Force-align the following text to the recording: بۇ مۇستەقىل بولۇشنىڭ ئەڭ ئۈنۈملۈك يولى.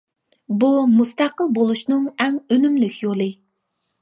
بۇ 0.61 0.69
مۇستەقىل 0.93 1.51
بولۇشنىڭ 1.59 2.09
ئەڭ 2.27 2.41
ئۈنۈملۈك 2.57 2.97
يولى. 3.05 3.31